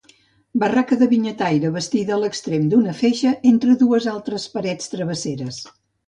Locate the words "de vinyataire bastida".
0.99-2.15